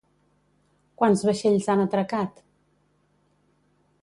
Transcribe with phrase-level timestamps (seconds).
[1.01, 2.45] Quants vaixells han atracat?